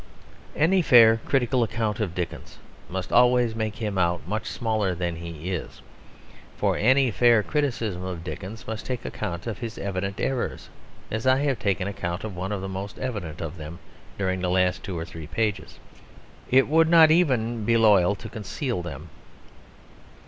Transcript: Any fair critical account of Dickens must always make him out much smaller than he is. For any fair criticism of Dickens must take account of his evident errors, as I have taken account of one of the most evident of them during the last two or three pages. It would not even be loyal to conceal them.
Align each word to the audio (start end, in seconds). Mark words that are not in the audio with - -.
Any 0.55 0.81
fair 0.81 1.17
critical 1.27 1.61
account 1.61 1.99
of 1.99 2.15
Dickens 2.15 2.57
must 2.89 3.11
always 3.11 3.53
make 3.53 3.75
him 3.75 3.99
out 3.99 4.27
much 4.27 4.47
smaller 4.47 4.95
than 4.95 5.17
he 5.17 5.51
is. 5.51 5.79
For 6.57 6.75
any 6.75 7.11
fair 7.11 7.43
criticism 7.43 8.03
of 8.03 8.23
Dickens 8.23 8.65
must 8.65 8.83
take 8.87 9.05
account 9.05 9.45
of 9.45 9.59
his 9.59 9.77
evident 9.77 10.19
errors, 10.19 10.69
as 11.11 11.27
I 11.27 11.37
have 11.41 11.59
taken 11.59 11.87
account 11.87 12.23
of 12.23 12.35
one 12.35 12.51
of 12.51 12.61
the 12.61 12.67
most 12.67 12.97
evident 12.97 13.41
of 13.41 13.57
them 13.57 13.77
during 14.17 14.41
the 14.41 14.49
last 14.49 14.81
two 14.81 14.97
or 14.97 15.05
three 15.05 15.27
pages. 15.27 15.77
It 16.49 16.67
would 16.67 16.89
not 16.89 17.11
even 17.11 17.63
be 17.63 17.77
loyal 17.77 18.15
to 18.15 18.27
conceal 18.27 18.81
them. 18.81 19.09